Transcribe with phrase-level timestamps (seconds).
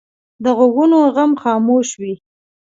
[0.43, 2.13] د غوږونو غم خاموش وي